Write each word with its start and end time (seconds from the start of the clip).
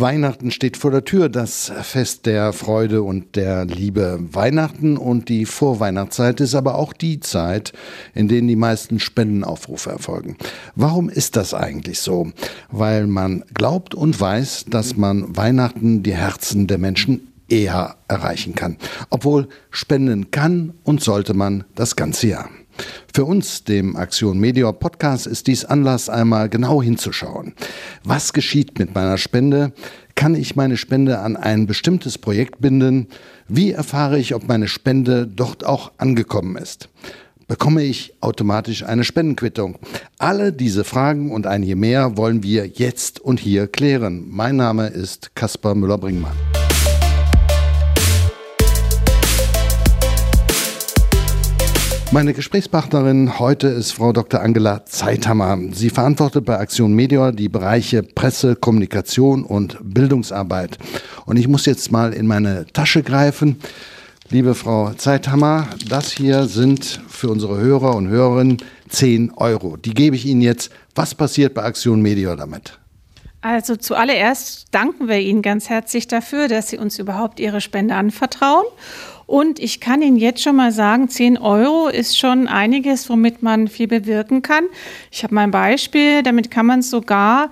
Weihnachten 0.00 0.50
steht 0.50 0.76
vor 0.76 0.90
der 0.90 1.04
Tür, 1.04 1.28
das 1.28 1.70
Fest 1.82 2.24
der 2.24 2.52
Freude 2.52 3.02
und 3.02 3.36
der 3.36 3.66
Liebe. 3.66 4.18
Weihnachten 4.32 4.96
und 4.96 5.28
die 5.28 5.44
Vorweihnachtszeit 5.44 6.40
ist 6.40 6.54
aber 6.54 6.76
auch 6.76 6.92
die 6.92 7.20
Zeit, 7.20 7.72
in 8.14 8.26
denen 8.26 8.48
die 8.48 8.56
meisten 8.56 8.98
Spendenaufrufe 8.98 9.90
erfolgen. 9.90 10.36
Warum 10.74 11.10
ist 11.10 11.36
das 11.36 11.52
eigentlich 11.52 12.00
so? 12.00 12.32
Weil 12.70 13.06
man 13.06 13.44
glaubt 13.52 13.94
und 13.94 14.18
weiß, 14.18 14.66
dass 14.68 14.96
man 14.96 15.36
Weihnachten 15.36 16.02
die 16.02 16.14
Herzen 16.14 16.66
der 16.66 16.78
Menschen 16.78 17.28
eher 17.48 17.96
erreichen 18.08 18.54
kann. 18.54 18.78
Obwohl 19.10 19.48
spenden 19.70 20.30
kann 20.30 20.72
und 20.82 21.02
sollte 21.02 21.34
man 21.34 21.64
das 21.74 21.96
ganze 21.96 22.28
Jahr. 22.28 22.48
Für 23.12 23.24
uns, 23.24 23.64
dem 23.64 23.96
Aktion 23.96 24.38
Meteor 24.38 24.72
Podcast, 24.72 25.26
ist 25.26 25.46
dies 25.46 25.64
Anlass, 25.64 26.08
einmal 26.08 26.48
genau 26.48 26.82
hinzuschauen. 26.82 27.54
Was 28.04 28.32
geschieht 28.32 28.78
mit 28.78 28.94
meiner 28.94 29.18
Spende? 29.18 29.72
Kann 30.20 30.34
ich 30.34 30.54
meine 30.54 30.76
Spende 30.76 31.20
an 31.20 31.34
ein 31.34 31.66
bestimmtes 31.66 32.18
Projekt 32.18 32.60
binden? 32.60 33.06
Wie 33.48 33.72
erfahre 33.72 34.18
ich, 34.18 34.34
ob 34.34 34.46
meine 34.46 34.68
Spende 34.68 35.26
dort 35.26 35.64
auch 35.64 35.92
angekommen 35.96 36.56
ist? 36.56 36.90
Bekomme 37.48 37.84
ich 37.84 38.12
automatisch 38.20 38.84
eine 38.84 39.04
Spendenquittung? 39.04 39.78
Alle 40.18 40.52
diese 40.52 40.84
Fragen 40.84 41.32
und 41.32 41.46
einige 41.46 41.74
mehr 41.74 42.18
wollen 42.18 42.42
wir 42.42 42.66
jetzt 42.66 43.18
und 43.18 43.40
hier 43.40 43.66
klären. 43.66 44.26
Mein 44.28 44.56
Name 44.56 44.88
ist 44.88 45.34
Kaspar 45.34 45.74
Müller-Bringmann. 45.74 46.36
Meine 52.12 52.34
Gesprächspartnerin 52.34 53.38
heute 53.38 53.68
ist 53.68 53.92
Frau 53.92 54.12
Dr. 54.12 54.40
Angela 54.40 54.84
Zeithammer. 54.84 55.56
Sie 55.70 55.90
verantwortet 55.90 56.44
bei 56.44 56.58
Aktion 56.58 56.92
Meteor 56.92 57.30
die 57.30 57.48
Bereiche 57.48 58.02
Presse, 58.02 58.56
Kommunikation 58.56 59.44
und 59.44 59.78
Bildungsarbeit. 59.80 60.76
Und 61.24 61.36
ich 61.36 61.46
muss 61.46 61.66
jetzt 61.66 61.92
mal 61.92 62.12
in 62.12 62.26
meine 62.26 62.66
Tasche 62.72 63.04
greifen. 63.04 63.60
Liebe 64.28 64.56
Frau 64.56 64.92
Zeithammer, 64.94 65.68
das 65.88 66.10
hier 66.10 66.46
sind 66.46 67.00
für 67.08 67.28
unsere 67.30 67.58
Hörer 67.58 67.94
und 67.94 68.08
Hörerinnen 68.08 68.56
10 68.88 69.30
Euro. 69.36 69.76
Die 69.76 69.94
gebe 69.94 70.16
ich 70.16 70.26
Ihnen 70.26 70.42
jetzt. 70.42 70.72
Was 70.96 71.14
passiert 71.14 71.54
bei 71.54 71.62
Aktion 71.62 72.02
Meteor 72.02 72.34
damit? 72.34 72.80
Also 73.42 73.76
zuallererst 73.76 74.66
danken 74.70 75.08
wir 75.08 75.18
Ihnen 75.18 75.42
ganz 75.42 75.70
herzlich 75.70 76.06
dafür, 76.06 76.48
dass 76.48 76.68
Sie 76.68 76.76
uns 76.76 76.98
überhaupt 76.98 77.40
Ihre 77.40 77.60
Spende 77.60 77.94
anvertrauen. 77.94 78.66
Und 79.30 79.60
ich 79.60 79.78
kann 79.78 80.02
Ihnen 80.02 80.16
jetzt 80.16 80.42
schon 80.42 80.56
mal 80.56 80.72
sagen, 80.72 81.08
10 81.08 81.38
Euro 81.38 81.86
ist 81.86 82.18
schon 82.18 82.48
einiges, 82.48 83.08
womit 83.08 83.44
man 83.44 83.68
viel 83.68 83.86
bewirken 83.86 84.42
kann. 84.42 84.64
Ich 85.12 85.22
habe 85.22 85.36
mal 85.36 85.44
ein 85.44 85.52
Beispiel, 85.52 86.24
damit 86.24 86.50
kann 86.50 86.66
man 86.66 86.82
sogar 86.82 87.50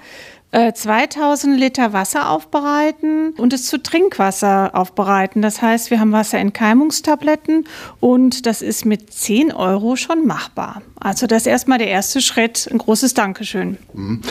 2000 0.51 1.55
äh, 1.55 1.61
Liter 1.61 1.93
Wasser 1.93 2.31
aufbereiten 2.31 3.35
und 3.37 3.53
es 3.53 3.67
zu 3.67 3.81
Trinkwasser 3.81 4.75
aufbereiten. 4.75 5.41
Das 5.41 5.63
heißt, 5.63 5.93
wir 5.93 6.01
haben 6.01 6.11
Wasserentkeimungstabletten 6.11 7.69
und 8.01 8.47
das 8.47 8.61
ist 8.61 8.85
mit 8.85 9.13
10 9.13 9.53
Euro 9.53 9.95
schon 9.95 10.27
machbar. 10.27 10.83
Also 10.99 11.29
das 11.29 11.43
ist 11.43 11.47
erstmal 11.47 11.79
der 11.79 11.89
erste 11.89 12.21
Schritt. 12.21 12.69
Ein 12.73 12.79
großes 12.79 13.15
Dankeschön. 13.15 13.77
Mhm. 13.93 14.23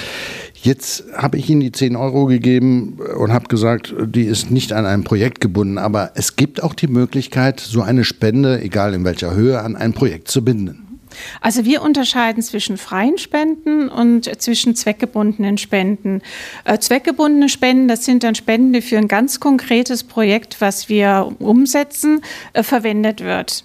Jetzt 0.61 1.03
habe 1.15 1.37
ich 1.37 1.49
Ihnen 1.49 1.61
die 1.61 1.71
10 1.71 1.95
Euro 1.95 2.25
gegeben 2.25 2.99
und 3.17 3.31
habe 3.31 3.47
gesagt, 3.47 3.93
die 3.99 4.23
ist 4.23 4.49
nicht 4.49 4.73
an 4.73 4.85
ein 4.85 5.03
Projekt 5.03 5.39
gebunden, 5.39 5.77
aber 5.77 6.11
es 6.15 6.35
gibt 6.35 6.63
auch 6.63 6.73
die 6.73 6.87
Möglichkeit, 6.87 7.59
so 7.59 7.81
eine 7.81 8.03
Spende, 8.03 8.61
egal 8.61 8.93
in 8.93 9.03
welcher 9.03 9.35
Höhe, 9.35 9.61
an 9.61 9.75
ein 9.75 9.93
Projekt 9.93 10.29
zu 10.29 10.43
binden. 10.43 10.87
Also 11.41 11.65
wir 11.65 11.81
unterscheiden 11.81 12.43
zwischen 12.43 12.77
freien 12.77 13.17
Spenden 13.17 13.89
und 13.89 14.29
zwischen 14.41 14.75
zweckgebundenen 14.75 15.57
Spenden. 15.57 16.21
Äh, 16.65 16.79
zweckgebundene 16.79 17.49
Spenden, 17.49 17.87
das 17.87 18.05
sind 18.05 18.23
dann 18.23 18.35
Spenden, 18.35 18.73
die 18.73 18.81
für 18.81 18.97
ein 18.97 19.07
ganz 19.07 19.39
konkretes 19.39 20.03
Projekt, 20.03 20.59
was 20.59 20.89
wir 20.89 21.31
umsetzen, 21.39 22.21
äh, 22.53 22.63
verwendet 22.63 23.21
wird. 23.21 23.63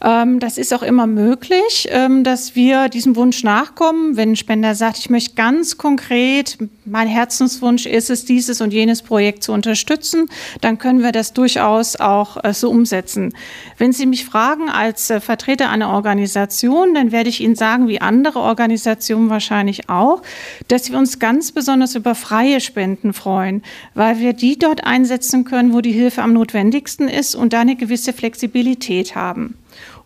Ähm, 0.00 0.38
das 0.38 0.58
ist 0.58 0.72
auch 0.72 0.82
immer 0.82 1.06
möglich, 1.06 1.88
ähm, 1.90 2.22
dass 2.22 2.54
wir 2.54 2.88
diesem 2.88 3.16
Wunsch 3.16 3.42
nachkommen. 3.42 4.16
Wenn 4.16 4.32
ein 4.32 4.36
Spender 4.36 4.74
sagt, 4.74 4.98
ich 4.98 5.10
möchte 5.10 5.34
ganz 5.34 5.76
konkret, 5.76 6.56
mein 6.84 7.08
Herzenswunsch 7.08 7.84
ist 7.86 8.08
es, 8.08 8.24
dieses 8.24 8.60
und 8.60 8.72
jenes 8.72 9.02
Projekt 9.02 9.42
zu 9.42 9.52
unterstützen, 9.52 10.28
dann 10.60 10.78
können 10.78 11.02
wir 11.02 11.10
das 11.10 11.32
durchaus 11.32 11.96
auch 11.96 12.42
äh, 12.44 12.54
so 12.54 12.70
umsetzen. 12.70 13.34
Wenn 13.76 13.92
Sie 13.92 14.06
mich 14.06 14.24
fragen 14.24 14.68
als 14.68 15.10
äh, 15.10 15.20
Vertreter 15.20 15.68
einer 15.68 15.90
Organisation, 15.90 16.94
dann 16.94 17.10
werde 17.10 17.28
ich 17.28 17.40
Ihnen 17.40 17.56
sagen, 17.56 17.88
wie 17.88 18.00
andere 18.00 18.38
Organisationen 18.38 19.30
wahrscheinlich 19.30 19.88
auch, 19.88 20.22
dass 20.68 20.92
wir 20.92 20.98
uns 20.98 21.18
ganz 21.18 21.50
besonders 21.50 21.96
über 21.96 22.14
freie 22.14 22.60
Spenden 22.60 23.12
freuen, 23.12 23.62
weil 23.94 24.20
wir 24.20 24.32
die 24.32 24.58
dort 24.58 24.84
einsetzen 24.84 25.44
können, 25.44 25.72
wo 25.72 25.80
die 25.80 25.92
Hilfe 25.92 26.22
am 26.22 26.34
notwendigsten 26.34 27.08
ist 27.08 27.34
und 27.34 27.52
da 27.52 27.60
eine 27.60 27.74
gewisse 27.74 28.12
Flexibilität 28.12 29.16
haben. 29.16 29.54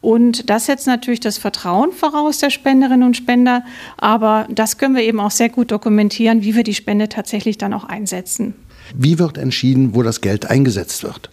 Und 0.03 0.51
das 0.51 0.67
setzt 0.67 0.87
natürlich 0.87 1.21
das 1.21 1.39
Vertrauen 1.39 1.93
voraus 1.93 2.39
der 2.39 2.51
Spenderinnen 2.51 3.05
und 3.05 3.17
Spender. 3.17 3.65
Aber 3.97 4.47
das 4.51 4.77
können 4.77 4.97
wir 4.97 5.05
eben 5.05 5.21
auch 5.21 5.31
sehr 5.31 5.49
gut 5.49 5.71
dokumentieren, 5.71 6.43
wie 6.43 6.55
wir 6.55 6.65
die 6.65 6.75
Spende 6.75 7.09
tatsächlich 7.09 7.57
dann 7.57 7.73
auch 7.73 7.85
einsetzen. 7.85 8.55
Wie 8.95 9.19
wird 9.19 9.39
entschieden, 9.39 9.95
wo 9.95 10.03
das 10.03 10.21
Geld 10.21 10.51
eingesetzt 10.51 11.05
wird? 11.05 11.31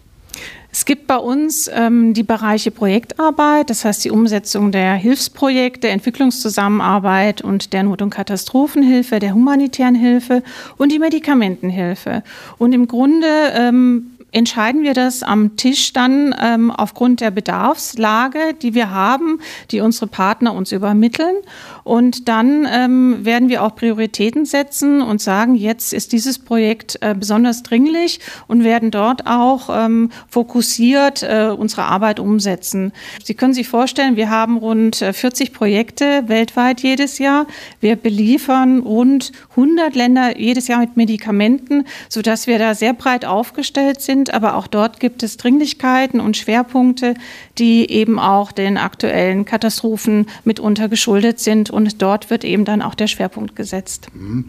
Es 0.71 0.85
gibt 0.85 1.07
bei 1.07 1.17
uns 1.17 1.69
ähm, 1.73 2.13
die 2.13 2.21
Bereiche 2.21 2.69
Projektarbeit, 2.69 3.71
das 3.71 3.85
heißt 3.85 4.05
die 4.05 4.11
Umsetzung 4.11 4.71
der 4.71 4.93
Hilfsprojekte, 4.93 5.87
Entwicklungszusammenarbeit 5.87 7.41
und 7.41 7.73
der 7.73 7.81
Not- 7.81 8.03
und 8.03 8.11
Katastrophenhilfe, 8.11 9.17
der 9.17 9.33
humanitären 9.33 9.95
Hilfe 9.95 10.43
und 10.77 10.91
die 10.91 10.99
Medikamentenhilfe. 10.99 12.21
Und 12.59 12.73
im 12.73 12.87
Grunde 12.87 13.27
ähm, 13.55 14.11
entscheiden 14.31 14.83
wir 14.83 14.93
das 14.93 15.23
am 15.23 15.55
Tisch 15.55 15.93
dann 15.93 16.35
ähm, 16.39 16.71
aufgrund 16.71 17.21
der 17.21 17.31
Bedarfslage, 17.31 18.53
die 18.61 18.73
wir 18.73 18.91
haben, 18.91 19.41
die 19.71 19.81
unsere 19.81 20.07
Partner 20.07 20.53
uns 20.53 20.71
übermitteln. 20.71 21.35
Und 21.83 22.27
dann 22.27 22.67
ähm, 22.71 23.25
werden 23.25 23.49
wir 23.49 23.63
auch 23.63 23.75
Prioritäten 23.75 24.45
setzen 24.45 25.01
und 25.01 25.21
sagen, 25.21 25.55
jetzt 25.55 25.93
ist 25.93 26.11
dieses 26.11 26.37
Projekt 26.37 26.97
äh, 27.01 27.15
besonders 27.17 27.63
dringlich 27.63 28.19
und 28.47 28.63
werden 28.63 28.91
dort 28.91 29.25
auch 29.25 29.69
ähm, 29.71 30.11
fokussiert 30.27 31.23
äh, 31.23 31.53
unsere 31.57 31.83
Arbeit 31.83 32.19
umsetzen. 32.19 32.91
Sie 33.23 33.33
können 33.33 33.53
sich 33.53 33.67
vorstellen, 33.67 34.15
wir 34.15 34.29
haben 34.29 34.57
rund 34.57 34.97
40 34.97 35.49
äh, 35.49 35.51
Projekte 35.51 36.23
weltweit 36.27 36.81
jedes 36.81 37.17
Jahr. 37.19 37.47
Wir 37.79 37.95
beliefern 37.95 38.79
rund 38.79 39.31
100 39.51 39.95
Länder 39.95 40.37
jedes 40.37 40.67
Jahr 40.67 40.79
mit 40.79 40.97
Medikamenten, 40.97 41.85
sodass 42.09 42.47
wir 42.47 42.59
da 42.59 42.75
sehr 42.75 42.93
breit 42.93 43.25
aufgestellt 43.25 44.01
sind 44.01 44.19
sind, 44.19 44.33
aber 44.33 44.55
auch 44.55 44.67
dort 44.67 44.99
gibt 44.99 45.23
es 45.23 45.37
Dringlichkeiten 45.37 46.19
und 46.19 46.35
Schwerpunkte, 46.35 47.13
die 47.57 47.89
eben 47.89 48.19
auch 48.19 48.51
den 48.51 48.77
aktuellen 48.77 49.45
Katastrophen 49.45 50.25
mitunter 50.43 50.89
geschuldet 50.89 51.39
sind. 51.39 51.68
Und 51.71 52.01
dort 52.01 52.29
wird 52.29 52.43
eben 52.43 52.65
dann 52.65 52.81
auch 52.81 52.95
der 52.95 53.07
Schwerpunkt 53.07 53.55
gesetzt. 53.55 54.07
Mhm. 54.13 54.45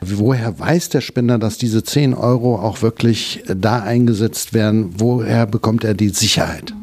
Woher 0.00 0.58
weiß 0.58 0.88
der 0.90 1.00
Spender, 1.00 1.38
dass 1.38 1.58
diese 1.58 1.84
10 1.84 2.14
Euro 2.14 2.56
auch 2.56 2.82
wirklich 2.82 3.42
da 3.46 3.80
eingesetzt 3.82 4.54
werden? 4.54 4.94
Woher 4.98 5.46
bekommt 5.46 5.84
er 5.84 5.94
die 5.94 6.08
Sicherheit? 6.08 6.74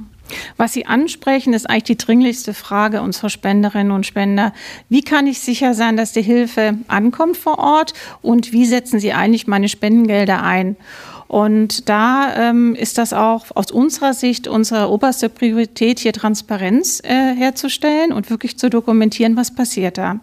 Was 0.57 0.73
Sie 0.73 0.85
ansprechen, 0.85 1.53
ist 1.53 1.69
eigentlich 1.69 1.83
die 1.83 1.97
dringlichste 1.97 2.53
Frage 2.53 3.01
unserer 3.01 3.29
Spenderinnen 3.29 3.91
und 3.91 4.05
Spender. 4.05 4.53
Wie 4.87 5.01
kann 5.01 5.27
ich 5.27 5.39
sicher 5.39 5.73
sein, 5.73 5.97
dass 5.97 6.11
die 6.11 6.21
Hilfe 6.21 6.75
ankommt 6.87 7.37
vor 7.37 7.59
Ort 7.59 7.93
und 8.21 8.51
wie 8.51 8.65
setzen 8.65 8.99
Sie 8.99 9.13
eigentlich 9.13 9.47
meine 9.47 9.69
Spendengelder 9.69 10.43
ein? 10.43 10.75
Und 11.29 11.87
da 11.87 12.49
ähm, 12.49 12.73
ist 12.73 12.97
das 12.97 13.13
auch 13.13 13.45
aus 13.53 13.69
unserer 13.71 14.15
Sicht 14.15 14.47
unsere 14.47 14.89
oberste 14.89 15.29
Priorität, 15.29 15.99
hier 15.99 16.11
Transparenz 16.11 17.01
äh, 17.03 17.35
herzustellen 17.35 18.11
und 18.11 18.31
wirklich 18.31 18.57
zu 18.57 18.67
dokumentieren, 18.67 19.37
was 19.37 19.53
passiert 19.53 19.99
da. 19.99 20.19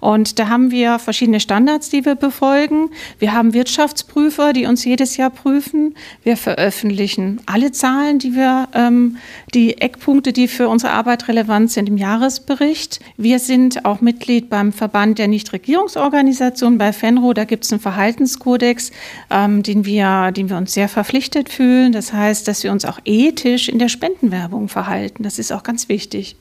Und 0.00 0.38
da 0.38 0.48
haben 0.48 0.70
wir 0.70 0.98
verschiedene 0.98 1.40
Standards, 1.40 1.88
die 1.88 2.04
wir 2.04 2.16
befolgen. 2.16 2.90
Wir 3.18 3.32
haben 3.32 3.54
Wirtschaftsprüfer, 3.54 4.52
die 4.52 4.66
uns 4.66 4.84
jedes 4.84 5.16
Jahr 5.16 5.30
prüfen. 5.30 5.94
Wir 6.22 6.36
veröffentlichen 6.36 7.40
alle 7.46 7.72
Zahlen, 7.72 8.18
die 8.18 8.34
wir, 8.34 8.68
ähm, 8.74 9.16
die 9.54 9.80
Eckpunkte, 9.80 10.34
die 10.34 10.48
für 10.48 10.68
unsere 10.68 10.92
Arbeit 10.92 11.28
relevant 11.28 11.70
sind 11.70 11.88
im 11.88 11.96
Jahresbericht. 11.96 13.00
Wir 13.16 13.38
sind 13.38 13.86
auch 13.86 14.02
Mitglied 14.02 14.50
beim 14.50 14.72
Verband 14.72 15.18
der 15.18 15.28
Nichtregierungsorganisationen 15.28 16.76
bei 16.76 16.92
FENRO. 16.92 17.32
Da 17.32 17.44
gibt 17.44 17.64
es 17.64 17.72
einen 17.72 17.80
Verhaltenskodex, 17.80 18.90
ähm, 19.30 19.62
den 19.62 19.86
wir, 19.86 20.30
den 20.32 20.41
dem 20.42 20.50
wir 20.50 20.56
uns 20.56 20.74
sehr 20.74 20.88
verpflichtet 20.88 21.48
fühlen. 21.48 21.92
Das 21.92 22.12
heißt, 22.12 22.48
dass 22.48 22.64
wir 22.64 22.72
uns 22.72 22.84
auch 22.84 22.98
ethisch 23.04 23.68
in 23.68 23.78
der 23.78 23.88
Spendenwerbung 23.88 24.68
verhalten. 24.68 25.22
Das 25.22 25.38
ist 25.38 25.52
auch 25.52 25.62
ganz 25.62 25.88
wichtig. 25.88 26.36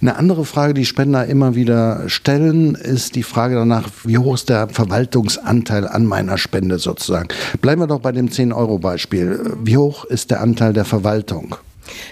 Eine 0.00 0.16
andere 0.16 0.44
Frage, 0.44 0.74
die 0.74 0.86
Spender 0.86 1.26
immer 1.26 1.54
wieder 1.54 2.08
stellen, 2.08 2.74
ist 2.74 3.14
die 3.14 3.22
Frage 3.22 3.54
danach, 3.54 3.88
wie 4.04 4.18
hoch 4.18 4.34
ist 4.34 4.48
der 4.48 4.68
Verwaltungsanteil 4.68 5.86
an 5.86 6.06
meiner 6.06 6.38
Spende 6.38 6.78
sozusagen. 6.78 7.28
Bleiben 7.60 7.80
wir 7.82 7.86
doch 7.86 8.00
bei 8.00 8.12
dem 8.12 8.28
10-Euro-Beispiel. 8.28 9.54
Wie 9.62 9.76
hoch 9.76 10.04
ist 10.04 10.30
der 10.30 10.40
Anteil 10.40 10.72
der 10.72 10.84
Verwaltung? 10.84 11.56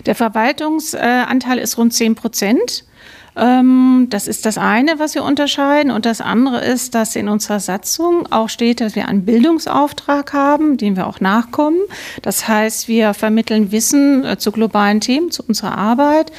Der 0.06 0.14
Verwaltungsanteil 0.14 1.58
ist 1.58 1.78
rund 1.78 1.92
10 1.94 2.14
Prozent. 2.14 2.84
Ähm, 3.34 4.08
das 4.10 4.28
ist 4.28 4.44
das 4.44 4.58
eine, 4.58 4.98
was 4.98 5.14
wir 5.14 5.24
unterscheiden. 5.24 5.90
Und 5.90 6.04
das 6.04 6.20
andere 6.20 6.62
ist, 6.64 6.94
dass 6.94 7.16
in 7.16 7.28
unserer 7.28 7.60
Satzung 7.60 8.30
auch 8.30 8.48
steht, 8.48 8.80
dass 8.80 8.94
wir 8.94 9.08
einen 9.08 9.24
Bildungsauftrag 9.24 10.32
haben, 10.32 10.76
dem 10.76 10.96
wir 10.96 11.06
auch 11.06 11.20
nachkommen. 11.20 11.78
Das 12.20 12.46
heißt, 12.46 12.88
wir 12.88 13.14
vermitteln 13.14 13.72
Wissen 13.72 14.24
äh, 14.24 14.36
zu 14.38 14.52
globalen 14.52 15.00
Themen, 15.00 15.30
zu 15.30 15.42
unserer 15.46 15.78
Arbeit. 15.78 16.30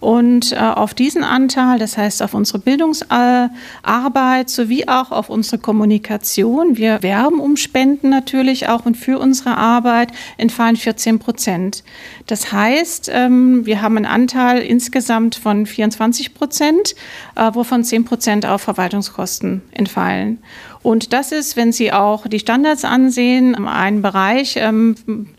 Und 0.00 0.52
äh, 0.52 0.56
auf 0.56 0.94
diesen 0.94 1.22
Anteil, 1.22 1.78
das 1.78 1.96
heißt 1.96 2.22
auf 2.22 2.34
unsere 2.34 2.58
Bildungsarbeit 2.58 4.48
sowie 4.48 4.88
auch 4.88 5.12
auf 5.12 5.28
unsere 5.28 5.58
Kommunikation, 5.58 6.78
wir 6.78 7.02
werben 7.02 7.38
um 7.38 7.56
Spenden 7.56 8.08
natürlich 8.08 8.68
auch 8.68 8.86
und 8.86 8.96
für 8.96 9.18
unsere 9.18 9.56
Arbeit 9.58 10.08
entfallen 10.38 10.76
14 10.76 11.18
Prozent. 11.18 11.84
Das 12.26 12.50
heißt, 12.50 13.10
ähm, 13.12 13.66
wir 13.66 13.82
haben 13.82 13.98
einen 13.98 14.06
Anteil 14.06 14.62
insgesamt 14.62 15.34
von 15.34 15.66
24 15.66 16.09
Prozent, 16.34 16.94
äh, 17.36 17.50
wovon 17.52 17.84
10 17.84 18.04
Prozent 18.04 18.46
auf 18.46 18.62
Verwaltungskosten 18.62 19.62
entfallen. 19.72 20.38
Und 20.82 21.12
das 21.12 21.30
ist, 21.30 21.56
wenn 21.56 21.72
Sie 21.72 21.92
auch 21.92 22.26
die 22.26 22.38
Standards 22.38 22.84
ansehen, 22.84 23.54
ein 23.66 24.00
Bereich, 24.00 24.54
ähm, 24.56 24.94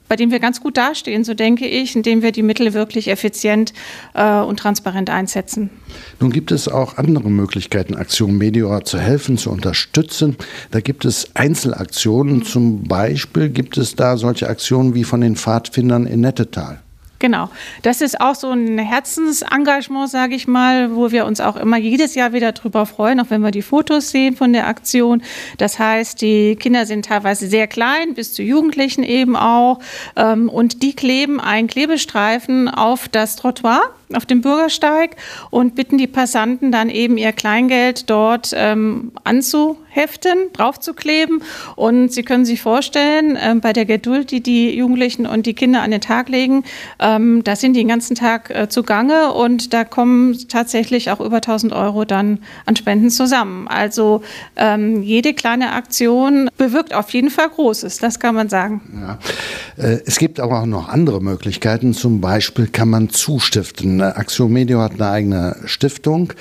bei 0.07 0.15
dem 0.15 0.29
wir 0.29 0.39
ganz 0.39 0.61
gut 0.61 0.77
dastehen, 0.77 1.23
so 1.23 1.33
denke 1.33 1.67
ich, 1.67 1.95
indem 1.95 2.21
wir 2.21 2.31
die 2.31 2.43
Mittel 2.43 2.73
wirklich 2.73 3.07
effizient 3.07 3.73
äh, 4.13 4.39
und 4.39 4.59
transparent 4.59 5.09
einsetzen. 5.09 5.71
Nun 6.19 6.31
gibt 6.31 6.51
es 6.51 6.67
auch 6.67 6.97
andere 6.97 7.31
Möglichkeiten, 7.31 7.95
Aktion 7.95 8.37
Medior 8.37 8.83
zu 8.83 8.99
helfen, 8.99 9.37
zu 9.37 9.49
unterstützen. 9.49 10.35
Da 10.69 10.79
gibt 10.79 11.05
es 11.05 11.35
Einzelaktionen. 11.35 12.43
Zum 12.43 12.83
Beispiel 12.83 13.49
gibt 13.49 13.77
es 13.77 13.95
da 13.95 14.17
solche 14.17 14.47
Aktionen 14.47 14.93
wie 14.93 15.03
von 15.03 15.21
den 15.21 15.35
Pfadfindern 15.35 16.05
in 16.05 16.21
Nettetal. 16.21 16.81
Genau. 17.21 17.49
Das 17.83 18.01
ist 18.01 18.19
auch 18.19 18.33
so 18.33 18.49
ein 18.49 18.79
Herzensengagement, 18.79 20.09
sage 20.09 20.33
ich 20.33 20.47
mal, 20.47 20.95
wo 20.95 21.11
wir 21.11 21.27
uns 21.27 21.39
auch 21.39 21.55
immer 21.55 21.77
jedes 21.77 22.15
Jahr 22.15 22.33
wieder 22.33 22.51
drüber 22.51 22.87
freuen, 22.87 23.19
auch 23.19 23.29
wenn 23.29 23.41
wir 23.41 23.51
die 23.51 23.61
Fotos 23.61 24.09
sehen 24.09 24.35
von 24.35 24.53
der 24.53 24.65
Aktion. 24.65 25.21
Das 25.59 25.77
heißt, 25.77 26.19
die 26.19 26.55
Kinder 26.55 26.87
sind 26.87 27.05
teilweise 27.05 27.47
sehr 27.47 27.67
klein, 27.67 28.15
bis 28.15 28.33
zu 28.33 28.41
Jugendlichen 28.41 29.03
eben 29.03 29.35
auch. 29.35 29.77
Ähm, 30.15 30.49
und 30.49 30.81
die 30.81 30.95
kleben 30.95 31.39
einen 31.39 31.67
Klebestreifen 31.67 32.67
auf 32.67 33.07
das 33.07 33.35
Trottoir 33.35 33.81
auf 34.15 34.25
dem 34.25 34.41
Bürgersteig 34.41 35.17
und 35.49 35.75
bitten 35.75 35.97
die 35.97 36.07
Passanten 36.07 36.71
dann 36.71 36.89
eben 36.89 37.17
ihr 37.17 37.33
Kleingeld 37.33 38.09
dort 38.09 38.53
ähm, 38.55 39.11
anzuheften, 39.25 40.53
draufzukleben. 40.53 41.43
Und 41.75 42.13
Sie 42.13 42.23
können 42.23 42.45
sich 42.45 42.61
vorstellen, 42.61 43.35
äh, 43.35 43.55
bei 43.61 43.73
der 43.73 43.85
Geduld, 43.85 44.31
die 44.31 44.41
die 44.41 44.73
Jugendlichen 44.75 45.25
und 45.25 45.45
die 45.45 45.53
Kinder 45.53 45.81
an 45.81 45.91
den 45.91 46.01
Tag 46.01 46.29
legen, 46.29 46.63
ähm, 46.99 47.43
da 47.43 47.55
sind 47.57 47.73
die 47.73 47.81
den 47.81 47.87
ganzen 47.87 48.15
Tag 48.15 48.51
äh, 48.51 48.69
zugange 48.69 49.33
und 49.33 49.73
da 49.73 49.83
kommen 49.83 50.37
tatsächlich 50.47 51.09
auch 51.09 51.19
über 51.19 51.37
1000 51.37 51.73
Euro 51.73 52.05
dann 52.05 52.37
an 52.67 52.75
Spenden 52.75 53.09
zusammen. 53.09 53.67
Also 53.67 54.21
ähm, 54.55 55.01
jede 55.01 55.33
kleine 55.33 55.71
Aktion 55.73 56.47
bewirkt 56.57 56.93
auf 56.93 57.09
jeden 57.09 57.31
Fall 57.31 57.49
Großes, 57.49 57.97
das 57.97 58.19
kann 58.19 58.35
man 58.35 58.49
sagen. 58.49 58.81
Ja. 59.01 59.83
Äh, 59.83 60.01
es 60.05 60.19
gibt 60.19 60.39
aber 60.39 60.61
auch 60.61 60.67
noch 60.67 60.89
andere 60.89 61.21
Möglichkeiten. 61.21 61.93
Zum 61.93 62.21
Beispiel 62.21 62.67
kann 62.67 62.89
man 62.89 63.09
zustiften. 63.09 64.00
Aktion 64.03 64.51
Medio 64.51 64.79
hat 64.81 64.93
eine 64.93 65.07
eigene 65.09 65.55
Stiftung. 65.65 66.33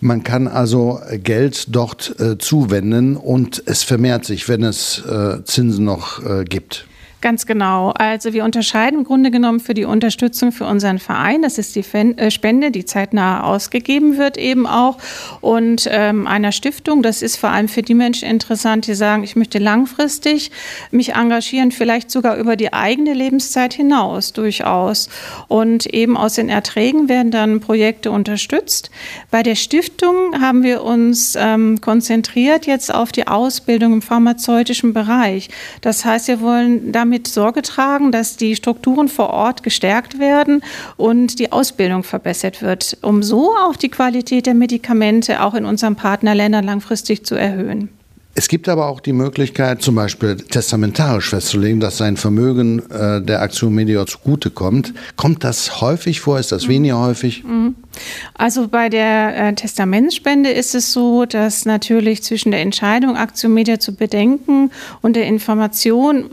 Man 0.00 0.22
kann 0.22 0.48
also 0.48 1.00
Geld 1.12 1.74
dort 1.74 2.18
äh, 2.20 2.38
zuwenden 2.38 3.16
und 3.16 3.62
es 3.66 3.82
vermehrt 3.82 4.24
sich, 4.24 4.48
wenn 4.48 4.62
es 4.62 5.04
äh, 5.06 5.44
Zinsen 5.44 5.84
noch 5.84 6.24
äh, 6.24 6.44
gibt. 6.44 6.86
Ganz 7.24 7.46
genau. 7.46 7.88
Also 7.88 8.34
wir 8.34 8.44
unterscheiden 8.44 8.98
im 8.98 9.04
Grunde 9.06 9.30
genommen 9.30 9.58
für 9.58 9.72
die 9.72 9.86
Unterstützung 9.86 10.52
für 10.52 10.66
unseren 10.66 10.98
Verein. 10.98 11.40
Das 11.40 11.56
ist 11.56 11.74
die 11.74 11.82
äh, 11.94 12.30
Spende, 12.30 12.70
die 12.70 12.84
zeitnah 12.84 13.44
ausgegeben 13.44 14.18
wird 14.18 14.36
eben 14.36 14.66
auch. 14.66 14.98
Und 15.40 15.88
ähm, 15.90 16.26
einer 16.26 16.52
Stiftung, 16.52 17.02
das 17.02 17.22
ist 17.22 17.38
vor 17.38 17.48
allem 17.48 17.68
für 17.68 17.80
die 17.80 17.94
Menschen 17.94 18.28
interessant, 18.28 18.86
die 18.86 18.94
sagen, 18.94 19.24
ich 19.24 19.36
möchte 19.36 19.58
langfristig 19.58 20.50
mich 20.90 21.14
engagieren, 21.14 21.72
vielleicht 21.72 22.10
sogar 22.10 22.36
über 22.36 22.56
die 22.56 22.74
eigene 22.74 23.14
Lebenszeit 23.14 23.72
hinaus 23.72 24.34
durchaus. 24.34 25.08
Und 25.48 25.86
eben 25.86 26.18
aus 26.18 26.34
den 26.34 26.50
Erträgen 26.50 27.08
werden 27.08 27.30
dann 27.30 27.60
Projekte 27.60 28.10
unterstützt. 28.10 28.90
Bei 29.30 29.42
der 29.42 29.54
Stiftung 29.54 30.42
haben 30.42 30.62
wir 30.62 30.82
uns 30.82 31.38
ähm, 31.40 31.80
konzentriert 31.80 32.66
jetzt 32.66 32.92
auf 32.92 33.12
die 33.12 33.26
Ausbildung 33.26 33.94
im 33.94 34.02
pharmazeutischen 34.02 34.92
Bereich. 34.92 35.48
Das 35.80 36.04
heißt, 36.04 36.28
wir 36.28 36.42
wollen 36.42 36.92
damit 36.92 37.13
damit 37.14 37.28
Sorge 37.28 37.62
tragen, 37.62 38.10
dass 38.10 38.36
die 38.36 38.56
Strukturen 38.56 39.06
vor 39.08 39.30
Ort 39.30 39.62
gestärkt 39.62 40.18
werden 40.18 40.62
und 40.96 41.38
die 41.38 41.52
Ausbildung 41.52 42.02
verbessert 42.02 42.60
wird, 42.60 42.98
um 43.02 43.22
so 43.22 43.54
auch 43.56 43.76
die 43.76 43.88
Qualität 43.88 44.46
der 44.46 44.54
Medikamente 44.54 45.40
auch 45.42 45.54
in 45.54 45.64
unseren 45.64 45.94
Partnerländern 45.94 46.64
langfristig 46.64 47.24
zu 47.24 47.36
erhöhen. 47.36 47.88
Es 48.36 48.48
gibt 48.48 48.68
aber 48.68 48.88
auch 48.88 48.98
die 48.98 49.12
Möglichkeit, 49.12 49.80
zum 49.80 49.94
Beispiel 49.94 50.36
testamentarisch 50.36 51.30
festzulegen, 51.30 51.78
dass 51.78 51.98
sein 51.98 52.16
Vermögen 52.16 52.80
äh, 52.90 53.22
der 53.22 53.42
Aktion 53.42 53.72
Meteor 53.72 54.06
zugutekommt. 54.06 54.92
Kommt 55.14 55.44
das 55.44 55.80
häufig 55.80 56.20
vor? 56.20 56.40
Ist 56.40 56.50
das 56.50 56.66
weniger 56.66 56.98
häufig? 56.98 57.44
Mhm. 57.44 57.76
Also 58.34 58.66
bei 58.66 58.88
der 58.88 59.36
äh, 59.36 59.54
Testamentsspende 59.54 60.50
ist 60.50 60.74
es 60.74 60.92
so, 60.92 61.26
dass 61.26 61.64
natürlich 61.64 62.24
zwischen 62.24 62.50
der 62.50 62.60
Entscheidung, 62.60 63.16
Aktion 63.16 63.54
Media 63.54 63.78
zu 63.78 63.94
bedenken 63.94 64.72
und 65.00 65.14
der 65.14 65.26
Information, 65.26 66.30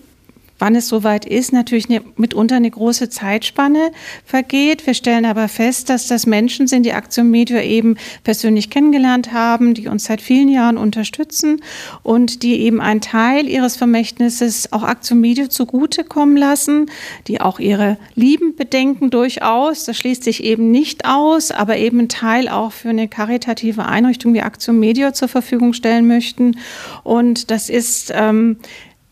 wann 0.61 0.75
es 0.75 0.87
soweit 0.87 1.25
ist, 1.25 1.51
natürlich 1.51 1.89
eine, 1.89 2.01
mitunter 2.15 2.55
eine 2.55 2.69
große 2.69 3.09
Zeitspanne 3.09 3.91
vergeht. 4.23 4.85
Wir 4.85 4.93
stellen 4.93 5.25
aber 5.25 5.47
fest, 5.47 5.89
dass 5.89 6.07
das 6.07 6.27
Menschen 6.27 6.67
sind, 6.67 6.85
die 6.85 6.93
Aktion 6.93 7.31
Meteor 7.31 7.61
eben 7.61 7.97
persönlich 8.23 8.69
kennengelernt 8.69 9.33
haben, 9.33 9.73
die 9.73 9.87
uns 9.87 10.05
seit 10.05 10.21
vielen 10.21 10.49
Jahren 10.49 10.77
unterstützen 10.77 11.61
und 12.03 12.43
die 12.43 12.61
eben 12.61 12.79
einen 12.79 13.01
Teil 13.01 13.49
ihres 13.49 13.75
Vermächtnisses 13.75 14.71
auch 14.71 14.83
Aktion 14.83 15.19
Meteor 15.19 15.49
zugutekommen 15.49 16.37
lassen, 16.37 16.91
die 17.27 17.41
auch 17.41 17.59
ihre 17.59 17.97
Lieben 18.13 18.55
bedenken 18.55 19.09
durchaus. 19.09 19.85
Das 19.85 19.97
schließt 19.97 20.23
sich 20.23 20.43
eben 20.43 20.69
nicht 20.69 21.05
aus, 21.05 21.49
aber 21.49 21.77
eben 21.77 21.97
einen 21.97 22.09
Teil 22.09 22.47
auch 22.47 22.71
für 22.71 22.89
eine 22.89 23.07
karitative 23.07 23.85
Einrichtung 23.85 24.35
wie 24.35 24.41
Aktion 24.41 24.79
Meteor 24.79 25.13
zur 25.13 25.27
Verfügung 25.27 25.73
stellen 25.73 26.05
möchten. 26.05 26.57
Und 27.03 27.49
das 27.49 27.69
ist 27.69 28.13
ähm, 28.13 28.57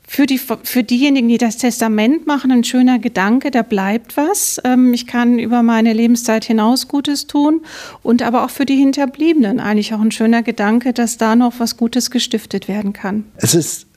für, 0.10 0.26
die, 0.26 0.40
für 0.40 0.84
diejenigen, 0.84 1.28
die 1.28 1.38
das 1.38 1.58
Testament 1.58 2.26
machen, 2.26 2.52
ein 2.52 2.64
schöner 2.64 2.98
Gedanke, 2.98 3.52
da 3.52 3.62
bleibt 3.62 4.18
was. 4.18 4.60
Ähm, 4.64 4.92
ich 4.92 5.06
kann 5.06 5.38
über 5.38 5.62
meine 5.62 5.94
Lebenszeit 5.94 6.44
hinaus 6.46 6.88
Gutes 6.88 7.28
tun 7.28 7.62
und 8.02 8.24
aber 8.24 8.44
auch 8.44 8.50
für 8.50 8.66
die 8.66 8.76
Hinterbliebenen 8.76 9.60
eigentlich 9.60 9.94
auch 9.94 10.02
ein 10.02 10.10
schöner 10.10 10.42
Gedanke, 10.42 10.94
dass 10.94 11.18
da 11.18 11.36
noch 11.36 11.60
was 11.60 11.78
Gutes 11.78 12.10
gestiftet 12.10 12.68
werden 12.68 12.92
kann. 12.92 13.26
Es 13.36 13.54
ist 13.54 13.89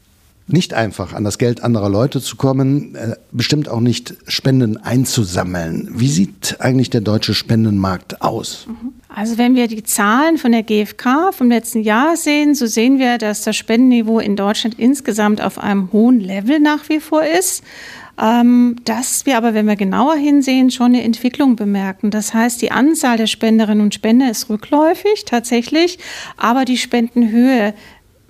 nicht 0.53 0.75
einfach, 0.75 1.13
an 1.13 1.25
das 1.25 1.39
Geld 1.39 1.63
anderer 1.63 1.89
Leute 1.89 2.21
zu 2.21 2.37
kommen, 2.37 2.95
äh, 2.95 3.17
bestimmt 3.31 3.69
auch 3.69 3.81
nicht 3.81 4.15
Spenden 4.27 4.77
einzusammeln. 4.77 5.89
Wie 5.93 6.09
sieht 6.09 6.57
eigentlich 6.61 6.91
der 6.91 7.01
deutsche 7.01 7.35
Spendenmarkt 7.35 8.23
aus? 8.23 8.67
Mhm. 8.69 8.93
Also 9.15 9.37
wenn 9.37 9.55
wir 9.55 9.69
die 9.69 9.83
Zahlen 9.83 10.39
von 10.39 10.53
der 10.53 10.63
GfK 10.63 11.33
vom 11.33 11.49
letzten 11.49 11.83
Jahr 11.83 12.17
sehen, 12.17 12.55
so 12.55 12.67
sehen 12.67 12.99
wir, 12.99 13.19
dass 13.19 13.43
das 13.43 13.57
Spendenniveau 13.57 14.21
in 14.21 14.37
Deutschland 14.37 14.79
insgesamt 14.79 15.43
auf 15.43 15.59
einem 15.59 15.93
hohen 15.93 16.19
Level 16.19 16.61
nach 16.61 16.89
wie 16.89 17.01
vor 17.01 17.23
ist. 17.25 17.63
Ähm, 18.21 18.77
dass 18.85 19.25
wir 19.25 19.39
aber, 19.39 19.55
wenn 19.55 19.67
wir 19.67 19.77
genauer 19.77 20.17
hinsehen, 20.17 20.71
schon 20.71 20.95
eine 20.95 21.03
Entwicklung 21.03 21.57
bemerken. 21.57 22.11
Das 22.11 22.35
heißt, 22.35 22.61
die 22.61 22.71
Anzahl 22.71 23.17
der 23.17 23.27
Spenderinnen 23.27 23.83
und 23.83 23.95
Spender 23.95 24.31
ist 24.31 24.51
rückläufig 24.51 25.25
tatsächlich, 25.25 25.99
aber 26.37 26.67
die 26.67 26.77
Spendenhöhe 26.77 27.75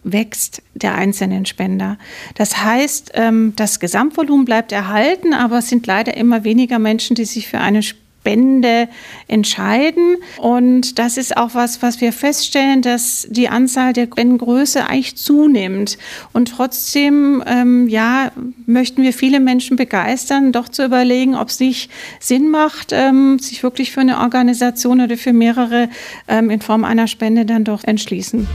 wächst 0.05 0.63
der 0.75 0.95
einzelnen 0.95 1.47
Spender. 1.47 1.99
Das 2.35 2.63
heißt, 2.63 3.13
ähm, 3.15 3.53
das 3.57 3.81
Gesamtvolumen 3.81 4.45
bleibt 4.45 4.73
erhalten, 4.73 5.33
aber 5.33 5.59
es 5.59 5.69
sind 5.69 5.87
leider 5.87 6.17
immer 6.17 6.45
weniger 6.45 6.79
Menschen, 6.79 7.15
die 7.15 7.25
sich 7.25 7.49
für 7.49 7.59
eine 7.59 7.83
Spende 8.23 8.89
entscheiden. 9.27 10.17
Und 10.39 10.99
das 11.01 11.17
ist 11.17 11.37
auch 11.37 11.55
was, 11.55 11.83
was 11.83 12.01
wir 12.01 12.13
feststellen, 12.13 12.81
dass 12.81 13.27
die 13.31 13.49
Anzahl 13.49 13.93
der 13.93 14.07
Spendengröße 14.07 14.87
eigentlich 14.87 15.17
zunimmt. 15.17 15.99
Und 16.33 16.51
trotzdem, 16.51 17.43
ähm, 17.47 17.89
ja, 17.89 18.31
möchten 18.67 19.03
wir 19.03 19.13
viele 19.13 19.41
Menschen 19.41 19.77
begeistern, 19.77 20.53
doch 20.53 20.69
zu 20.69 20.85
überlegen, 20.85 21.35
ob 21.35 21.49
es 21.49 21.59
nicht 21.59 21.91
Sinn 22.21 22.51
macht, 22.51 22.93
ähm, 22.93 23.41
sich 23.41 23.63
wirklich 23.65 23.91
für 23.91 24.01
eine 24.01 24.19
Organisation 24.19 25.01
oder 25.01 25.17
für 25.17 25.33
mehrere 25.33 25.89
ähm, 26.29 26.51
in 26.51 26.61
Form 26.61 26.85
einer 26.85 27.09
Spende 27.09 27.45
dann 27.45 27.65
doch 27.65 27.83
entschließen. 27.83 28.47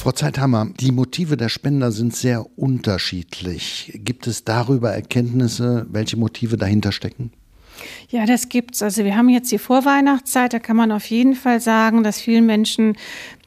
Frau 0.00 0.12
Zeithammer, 0.12 0.66
die 0.80 0.92
Motive 0.92 1.36
der 1.36 1.50
Spender 1.50 1.92
sind 1.92 2.16
sehr 2.16 2.58
unterschiedlich. 2.58 3.92
Gibt 3.96 4.26
es 4.26 4.44
darüber 4.44 4.92
Erkenntnisse, 4.92 5.86
welche 5.90 6.16
Motive 6.16 6.56
dahinter 6.56 6.90
stecken? 6.90 7.32
Ja, 8.08 8.26
das 8.26 8.48
gibt's. 8.48 8.82
Also 8.82 9.04
wir 9.04 9.16
haben 9.16 9.28
jetzt 9.28 9.50
die 9.52 9.58
Vorweihnachtszeit, 9.58 10.52
da 10.52 10.58
kann 10.58 10.76
man 10.76 10.92
auf 10.92 11.06
jeden 11.06 11.34
Fall 11.34 11.60
sagen, 11.60 12.02
dass 12.02 12.20
vielen 12.20 12.46
Menschen 12.46 12.96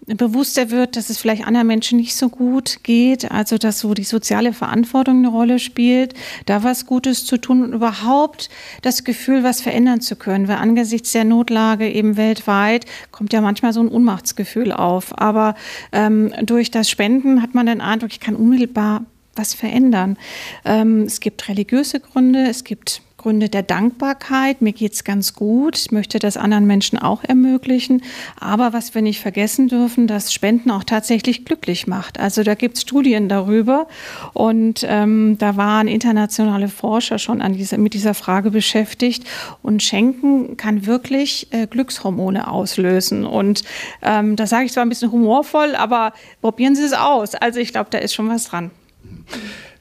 bewusster 0.06 0.70
wird, 0.70 0.96
dass 0.96 1.10
es 1.10 1.18
vielleicht 1.18 1.46
anderen 1.46 1.68
Menschen 1.68 1.98
nicht 1.98 2.16
so 2.16 2.30
gut 2.30 2.80
geht, 2.84 3.32
also 3.32 3.58
dass 3.58 3.80
so 3.80 3.94
die 3.94 4.04
soziale 4.04 4.54
Verantwortung 4.54 5.20
eine 5.20 5.30
Rolle 5.30 5.60
spielt, 5.60 6.14
da 6.46 6.64
was 6.64 6.86
Gutes 6.86 7.26
zu 7.26 7.38
tun 7.38 7.64
und 7.64 7.74
überhaupt 7.74 8.50
das 8.82 9.04
Gefühl, 9.04 9.44
was 9.44 9.62
verändern 9.62 10.02
zu 10.02 10.16
können, 10.16 10.48
weil 10.48 10.58
angesichts 10.58 11.12
der 11.12 11.24
Notlage 11.24 11.90
eben 11.90 12.18
weltweit 12.18 12.86
kommt 13.12 13.34
ja 13.34 13.42
manchmal 13.42 13.74
so 13.74 13.80
ein 13.80 13.88
Unmachtsgefühl 13.88 14.72
auf. 14.72 15.18
Aber 15.18 15.56
ähm, 15.92 16.34
durch 16.44 16.70
das 16.70 16.90
Spenden 16.90 17.42
hat 17.42 17.54
man 17.54 17.66
den 17.66 17.82
Eindruck, 17.82 18.12
ich 18.12 18.20
kann 18.20 18.36
unmittelbar 18.36 19.06
was 19.36 19.54
verändern. 19.54 20.18
Ähm, 20.66 21.04
es 21.04 21.20
gibt 21.20 21.48
religiöse 21.48 22.00
Gründe, 22.00 22.48
es 22.48 22.64
gibt 22.64 23.02
Gründe 23.24 23.48
der 23.48 23.64
Dankbarkeit. 23.64 24.62
Mir 24.62 24.74
geht's 24.74 25.06
ganz 25.06 25.34
gut. 25.34 25.78
Ich 25.78 25.92
möchte 25.92 26.20
das 26.20 26.36
anderen 26.36 26.66
Menschen 26.66 27.00
auch 27.00 27.24
ermöglichen. 27.24 28.04
Aber 28.38 28.74
was 28.74 28.94
wir 28.96 29.02
nicht 29.02 29.22
vergessen 29.22 29.70
dürfen, 29.70 30.08
dass 30.08 30.34
Spenden 30.34 30.70
auch 30.72 30.84
tatsächlich 30.84 31.46
glücklich 31.46 31.88
macht. 31.88 32.20
Also 32.20 32.44
da 32.44 32.54
gibt's 32.54 32.82
Studien 32.82 33.30
darüber. 33.30 33.88
Und 34.34 34.86
ähm, 34.90 35.38
da 35.38 35.56
waren 35.56 35.88
internationale 35.88 36.68
Forscher 36.68 37.18
schon 37.18 37.42
an 37.42 37.54
dieser, 37.54 37.78
mit 37.78 37.94
dieser 37.94 38.14
Frage 38.14 38.52
beschäftigt. 38.52 39.24
Und 39.62 39.82
Schenken 39.82 40.58
kann 40.58 40.86
wirklich 40.86 41.48
äh, 41.52 41.66
Glückshormone 41.66 42.52
auslösen. 42.52 43.26
Und 43.26 43.64
ähm, 44.02 44.36
das 44.36 44.50
sage 44.50 44.66
ich 44.66 44.74
zwar 44.74 44.84
ein 44.84 44.90
bisschen 44.90 45.14
humorvoll, 45.14 45.76
aber 45.76 46.12
probieren 46.42 46.76
Sie 46.76 46.84
es 46.84 46.92
aus. 46.92 47.36
Also 47.36 47.62
ich 47.62 47.72
glaube, 47.72 47.88
da 47.90 48.00
ist 48.00 48.14
schon 48.14 48.28
was 48.28 48.44
dran. 48.44 48.70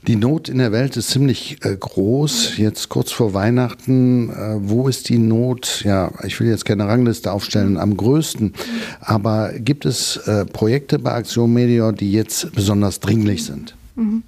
Die 0.09 0.17
Not 0.17 0.49
in 0.49 0.59
der 0.59 0.73
Welt 0.73 0.97
ist 0.97 1.11
ziemlich 1.11 1.59
äh, 1.65 1.77
groß. 1.77 2.57
Jetzt 2.57 2.89
kurz 2.89 3.13
vor 3.13 3.35
Weihnachten, 3.35 4.31
äh, 4.31 4.57
wo 4.59 4.89
ist 4.89 5.09
die 5.09 5.19
Not? 5.19 5.83
Ja, 5.85 6.11
ich 6.25 6.41
will 6.41 6.49
jetzt 6.49 6.65
keine 6.65 6.89
Rangliste 6.89 7.31
aufstellen, 7.31 7.77
am 7.77 7.97
größten. 7.97 8.53
Aber 9.01 9.53
gibt 9.53 9.85
es 9.85 10.17
äh, 10.17 10.45
Projekte 10.45 10.99
bei 10.99 11.13
Aktion 11.13 11.53
Media, 11.53 11.93
die 11.93 12.11
jetzt 12.11 12.53
besonders 12.53 12.99
dringlich 12.99 13.45
sind? 13.45 13.77
Mhm. 13.95 14.25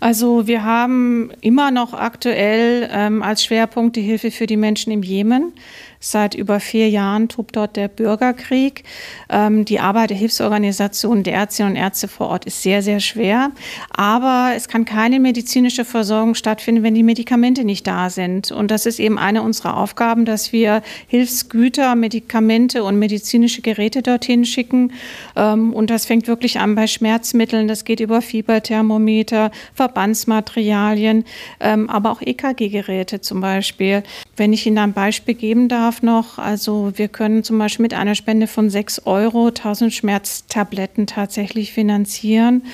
Also 0.00 0.46
wir 0.46 0.64
haben 0.64 1.30
immer 1.42 1.70
noch 1.70 1.92
aktuell 1.92 2.88
ähm, 2.90 3.22
als 3.22 3.44
Schwerpunkt 3.44 3.96
die 3.96 4.02
Hilfe 4.02 4.30
für 4.30 4.46
die 4.46 4.56
Menschen 4.56 4.92
im 4.92 5.02
Jemen. 5.02 5.52
Seit 6.00 6.34
über 6.34 6.60
vier 6.60 6.88
Jahren 6.88 7.28
tobt 7.28 7.56
dort 7.56 7.76
der 7.76 7.88
Bürgerkrieg. 7.88 8.84
Ähm, 9.28 9.64
die 9.64 9.80
Arbeit 9.80 10.10
der 10.10 10.16
Hilfsorganisationen 10.16 11.24
der 11.24 11.34
Ärztinnen 11.34 11.72
und 11.72 11.76
Ärzte 11.76 12.06
vor 12.06 12.28
Ort 12.28 12.44
ist 12.44 12.62
sehr, 12.62 12.82
sehr 12.82 13.00
schwer. 13.00 13.50
Aber 13.90 14.52
es 14.54 14.68
kann 14.68 14.84
keine 14.84 15.18
medizinische 15.18 15.84
Versorgung 15.84 16.36
stattfinden, 16.36 16.84
wenn 16.84 16.94
die 16.94 17.02
Medikamente 17.02 17.64
nicht 17.64 17.86
da 17.86 18.10
sind. 18.10 18.52
Und 18.52 18.70
das 18.70 18.86
ist 18.86 19.00
eben 19.00 19.18
eine 19.18 19.42
unserer 19.42 19.76
Aufgaben, 19.76 20.24
dass 20.24 20.52
wir 20.52 20.82
Hilfsgüter, 21.08 21.96
Medikamente 21.96 22.84
und 22.84 22.96
medizinische 22.98 23.62
Geräte 23.62 24.02
dorthin 24.02 24.44
schicken. 24.44 24.92
Ähm, 25.34 25.72
und 25.72 25.90
das 25.90 26.06
fängt 26.06 26.28
wirklich 26.28 26.60
an 26.60 26.76
bei 26.76 26.86
Schmerzmitteln. 26.86 27.66
Das 27.66 27.84
geht 27.84 27.98
über 27.98 28.22
Fieberthermometer, 28.22 29.50
Verbandsmaterialien, 29.74 31.24
ähm, 31.58 31.90
aber 31.90 32.12
auch 32.12 32.22
EKG-Geräte 32.22 33.20
zum 33.20 33.40
Beispiel. 33.40 34.04
Wenn 34.36 34.52
ich 34.52 34.64
Ihnen 34.64 34.78
ein 34.78 34.92
Beispiel 34.92 35.34
geben 35.34 35.68
darf, 35.68 35.87
darf 35.88 36.02
noch, 36.02 36.36
also 36.36 36.92
wir 36.96 37.08
können 37.08 37.42
zum 37.42 37.58
Beispiel 37.58 37.82
mit 37.82 37.94
einer 37.94 38.14
Spende 38.14 38.46
von 38.46 38.68
6 38.68 39.06
Euro 39.06 39.46
1000 39.46 39.90
Schmerztabletten 39.90 41.06
tatsächlich 41.06 41.72
finanzieren. 41.72 42.64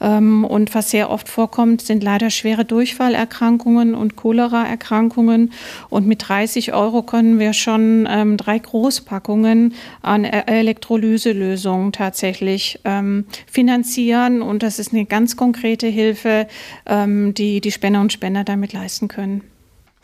Ähm, 0.00 0.44
und 0.44 0.74
was 0.74 0.90
sehr 0.90 1.10
oft 1.10 1.28
vorkommt, 1.28 1.80
sind 1.80 2.02
leider 2.02 2.28
schwere 2.30 2.64
Durchfallerkrankungen 2.64 3.94
und 3.94 4.16
Choleraerkrankungen. 4.16 5.52
Und 5.90 6.08
mit 6.08 6.28
30 6.28 6.74
Euro 6.74 7.04
können 7.04 7.38
wir 7.38 7.52
schon 7.52 8.08
ähm, 8.10 8.36
drei 8.36 8.58
Großpackungen 8.58 9.74
an 10.02 10.24
e- 10.24 10.42
Elektrolyselösungen 10.46 11.92
tatsächlich 11.92 12.80
ähm, 12.84 13.26
finanzieren. 13.46 14.42
Und 14.42 14.64
das 14.64 14.80
ist 14.80 14.92
eine 14.92 15.04
ganz 15.04 15.36
konkrete 15.36 15.86
Hilfe, 15.86 16.48
ähm, 16.84 17.32
die 17.32 17.60
die 17.60 17.70
Spender 17.70 18.00
und 18.00 18.12
Spender 18.12 18.42
damit 18.42 18.72
leisten 18.72 19.06
können. 19.06 19.42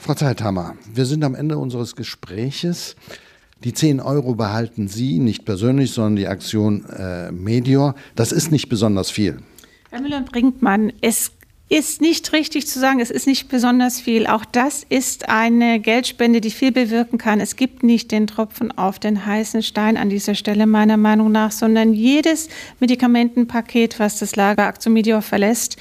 Frau 0.02 0.14
Zeithammer, 0.14 0.74
wir 0.92 1.06
sind 1.06 1.22
am 1.22 1.36
Ende 1.36 1.58
unseres 1.58 1.94
Gespräches. 1.94 2.96
Die 3.62 3.72
10 3.72 4.00
Euro 4.00 4.34
behalten 4.34 4.88
Sie, 4.88 5.20
nicht 5.20 5.44
persönlich, 5.44 5.92
sondern 5.92 6.16
die 6.16 6.26
Aktion 6.26 6.84
äh, 6.86 7.30
Medior. 7.30 7.94
Das 8.16 8.32
ist 8.32 8.50
nicht 8.50 8.68
besonders 8.68 9.12
viel. 9.12 9.38
Herr 9.90 10.00
Müller-Brinkmann, 10.00 10.92
es 11.02 11.30
ist 11.68 12.00
nicht 12.00 12.32
richtig 12.32 12.66
zu 12.66 12.80
sagen, 12.80 12.98
es 12.98 13.12
ist 13.12 13.28
nicht 13.28 13.48
besonders 13.48 14.00
viel. 14.00 14.26
Auch 14.26 14.44
das 14.44 14.84
ist 14.88 15.28
eine 15.28 15.78
Geldspende, 15.78 16.40
die 16.40 16.50
viel 16.50 16.72
bewirken 16.72 17.16
kann. 17.16 17.38
Es 17.38 17.54
gibt 17.54 17.84
nicht 17.84 18.10
den 18.10 18.26
Tropfen 18.26 18.76
auf 18.76 18.98
den 18.98 19.24
heißen 19.24 19.62
Stein 19.62 19.96
an 19.96 20.10
dieser 20.10 20.34
Stelle 20.34 20.66
meiner 20.66 20.96
Meinung 20.96 21.30
nach, 21.30 21.52
sondern 21.52 21.92
jedes 21.92 22.48
Medikamentenpaket, 22.80 24.00
was 24.00 24.18
das 24.18 24.34
Lager 24.34 24.64
Aktion 24.64 24.94
Medior 24.94 25.22
verlässt, 25.22 25.76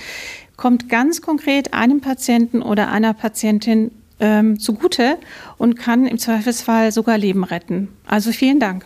kommt 0.58 0.90
ganz 0.90 1.24
konkret 1.24 1.74
einem 1.74 2.02
Patienten 2.02 2.62
oder 2.62 2.92
einer 2.92 3.16
Patientin 3.16 3.90
ähm, 4.22 4.60
zugute 4.60 5.18
und 5.58 5.76
kann 5.76 6.06
im 6.06 6.18
Zweifelsfall 6.18 6.92
sogar 6.92 7.18
Leben 7.18 7.44
retten. 7.44 7.90
Also 8.06 8.32
vielen 8.32 8.60
Dank. 8.60 8.86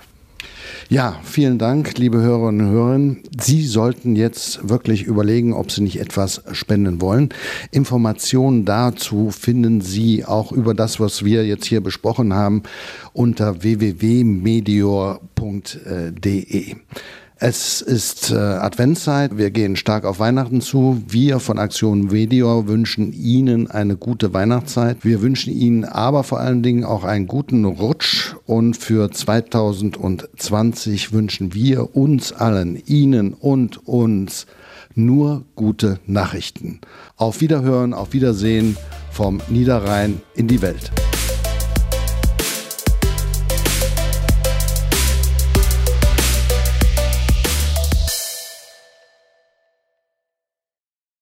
Ja, 0.89 1.19
vielen 1.23 1.57
Dank, 1.57 1.97
liebe 1.97 2.19
Hörerinnen 2.19 2.67
und 2.67 2.71
Hörer. 2.73 3.15
Sie 3.39 3.65
sollten 3.65 4.15
jetzt 4.15 4.69
wirklich 4.69 5.03
überlegen, 5.03 5.53
ob 5.53 5.71
Sie 5.71 5.81
nicht 5.81 5.99
etwas 5.99 6.43
spenden 6.51 7.01
wollen. 7.01 7.29
Informationen 7.71 8.65
dazu 8.65 9.31
finden 9.31 9.81
Sie 9.81 10.25
auch 10.25 10.51
über 10.51 10.75
das, 10.75 10.99
was 10.99 11.25
wir 11.25 11.45
jetzt 11.45 11.65
hier 11.65 11.81
besprochen 11.81 12.33
haben, 12.33 12.61
unter 13.13 13.63
www.medior.de. 13.63 15.15
Es 17.37 17.81
ist 17.81 18.31
äh, 18.31 18.35
Adventszeit, 18.35 19.37
wir 19.37 19.51
gehen 19.51 19.75
stark 19.75 20.05
auf 20.05 20.19
Weihnachten 20.19 20.61
zu. 20.61 21.03
Wir 21.05 21.41
von 21.41 21.59
Aktion 21.59 22.09
Video 22.09 22.69
wünschen 22.69 23.11
Ihnen 23.11 23.69
eine 23.69 23.97
gute 23.97 24.33
Weihnachtszeit. 24.33 25.03
Wir 25.03 25.21
wünschen 25.21 25.51
Ihnen 25.51 25.83
aber 25.83 26.23
vor 26.23 26.39
allen 26.39 26.63
Dingen 26.63 26.85
auch 26.85 27.03
einen 27.03 27.27
guten 27.27 27.65
Rutsch 27.65 28.35
und 28.45 28.77
für 28.77 29.11
2020 29.11 31.11
wünschen 31.11 31.53
wir 31.53 31.97
uns 31.97 32.31
allen, 32.31 32.81
Ihnen 32.85 33.33
und 33.33 33.85
uns 33.85 34.45
nur 34.93 35.43
gute 35.55 35.99
Nachrichten. 36.07 36.79
Auf 37.17 37.41
Wiederhören, 37.41 37.93
auf 37.93 38.13
Wiedersehen 38.13 38.77
vom 39.11 39.41
Niederrhein 39.49 40.21
in 40.35 40.47
die 40.47 40.61
Welt. 40.61 40.89